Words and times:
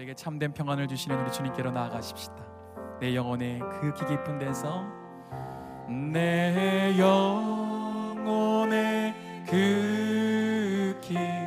우리에게 0.00 0.14
참된 0.14 0.52
평안을 0.52 0.88
주시는 0.88 1.20
우리 1.20 1.30
주님께로 1.32 1.72
나아가십시다. 1.72 2.36
내 3.00 3.14
영혼의 3.14 3.58
그 3.58 3.92
깊은 3.94 4.38
데서 4.38 4.84
내 5.88 6.96
영혼의 6.98 7.84
그깊 9.46 11.39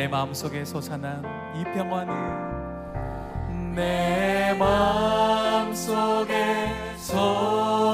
내 0.00 0.08
마음속에 0.08 0.64
솟아난 0.64 1.22
이 1.54 1.62
평화는 1.62 3.74
내 3.74 4.54
마음속에 4.58 6.34
솟 6.96 7.89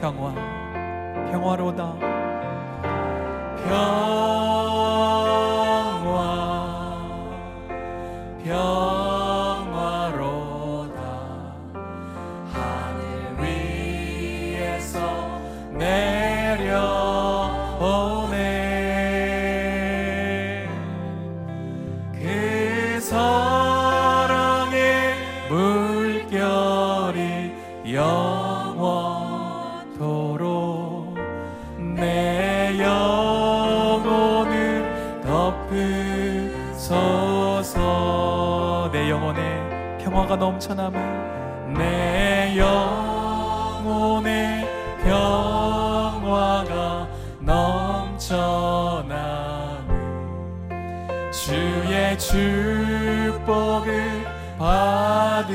평화 0.00 0.34
평화로다. 1.30 1.94
평 3.64 4.29
평화가 40.10 40.34
넘쳐남은 40.34 41.74
내 41.74 42.58
영혼의 42.58 44.66
평화가 45.04 47.06
넘쳐남은 47.38 49.14
주의 51.30 52.18
축복을 52.18 54.26
받음이라. 54.58 55.46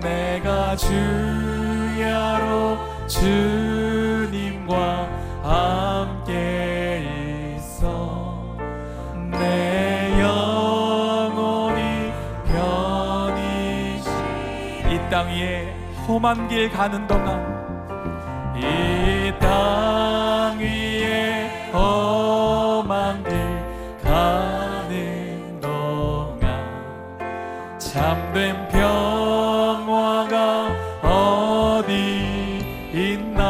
내가 0.00 0.76
주 0.76 0.92
험한 16.08 16.48
길 16.48 16.70
가는 16.70 17.06
동안 17.06 17.46
이 18.56 19.32
땅 19.38 20.58
위에 20.58 21.70
험한 21.72 23.22
길 23.24 23.30
가는 24.02 25.60
동안 25.60 26.38
참된 27.78 28.66
평화가 28.68 30.68
어디 31.02 31.92
있나? 32.92 33.44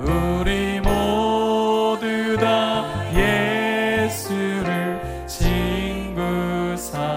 우리 0.00 0.80
모두 0.80 2.36
다 2.38 2.84
예수를 3.12 5.00
친구 5.26 6.76
삼 6.76 7.11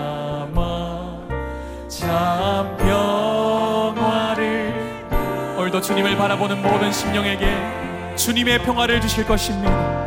주님을 5.85 6.17
바라보는 6.17 6.63
모든 6.63 6.91
심령에게 6.91 8.15
주님의 8.15 8.63
평화를 8.63 8.99
주실 8.99 9.23
것입니다. 9.23 10.05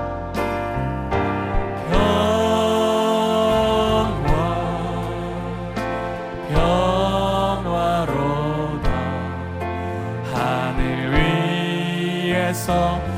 평 12.69 13.18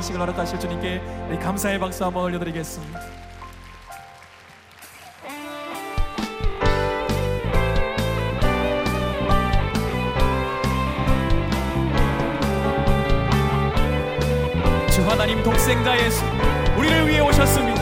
안식을 0.00 0.20
허락하실 0.20 0.58
주님께 0.58 1.02
감사의 1.42 1.78
박수 1.78 2.04
한번 2.04 2.24
올려드리겠습니다. 2.24 3.00
주 14.90 15.02
하나님 15.08 15.42
독생자 15.42 15.98
예수 16.02 16.24
우리를 16.78 17.06
위해 17.06 17.20
오셨습니다 17.20 17.79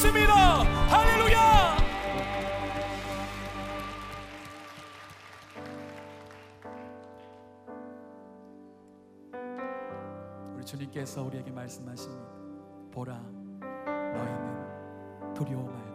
있습니다. 0.00 0.34
할렐루야! 0.88 1.76
우리 10.56 10.64
주님께서 10.64 11.22
우리에게 11.22 11.50
말씀하십니다. 11.50 12.30
보라, 12.90 13.12
너희는 13.12 15.34
두려워 15.34 15.64
말. 15.64 15.89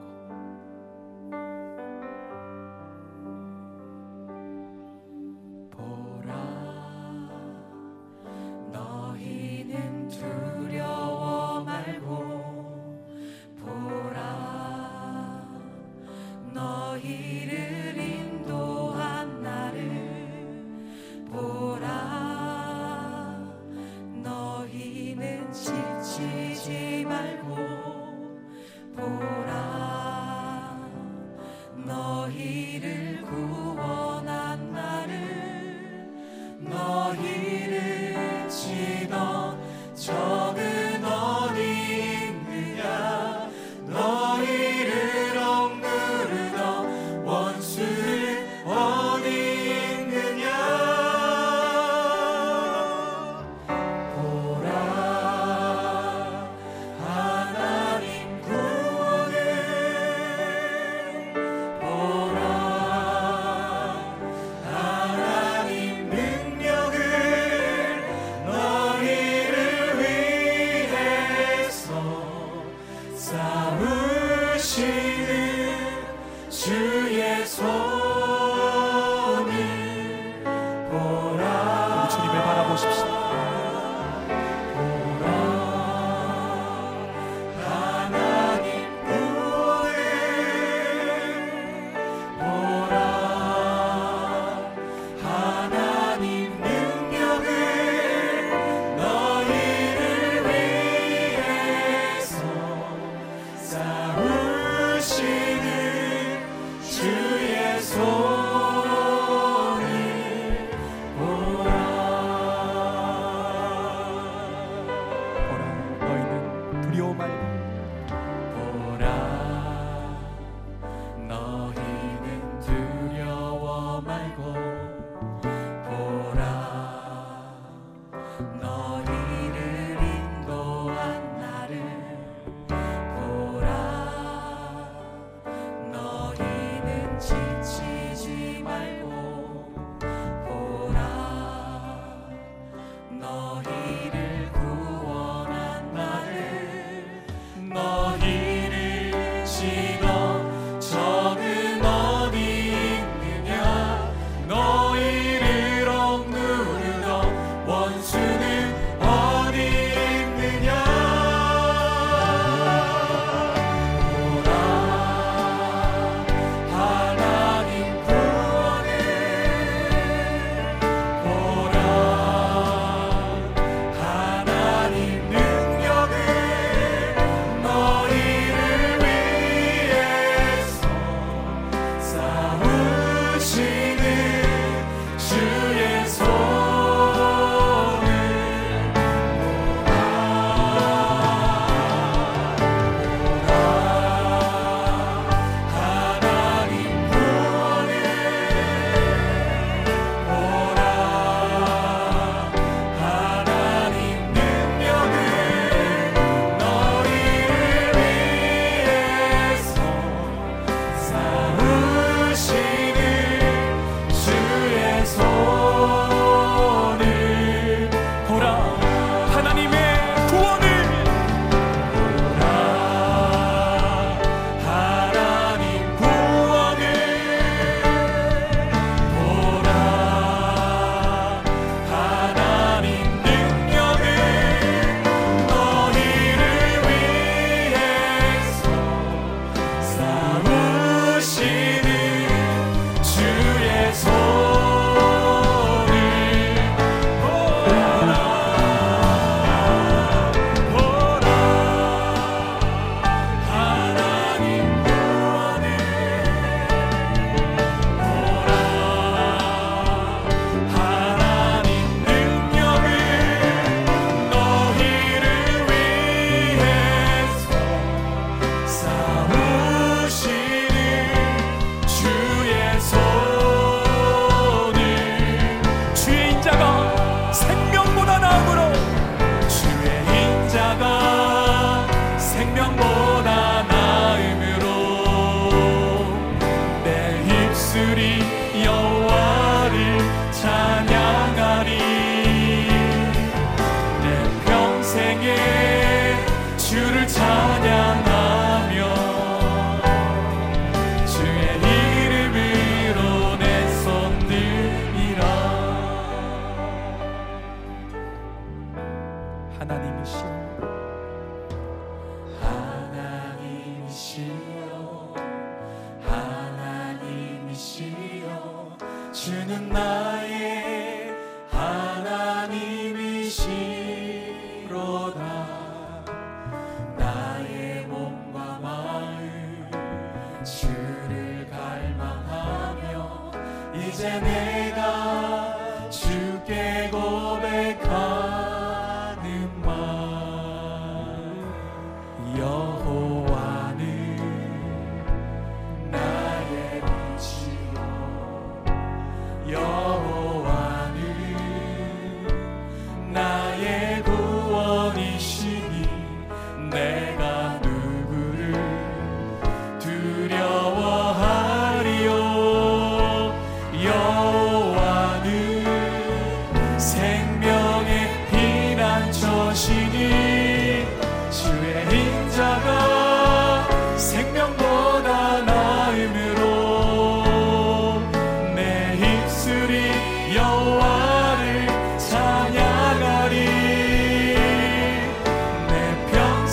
주는 319.45 319.69
나 319.69 320.04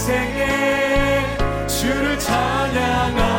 인생에 0.03 1.37
주를 1.69 2.19
찬양하 2.19 3.32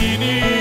seni 0.00 0.59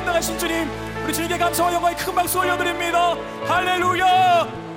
감당하신 0.00 0.38
주님 0.38 0.66
우리 1.04 1.12
주님께 1.12 1.36
감사와 1.36 1.74
영광의 1.74 1.96
큰 1.98 2.14
박수 2.14 2.38
올려드립니다. 2.38 3.14
할렐루야! 3.46 4.69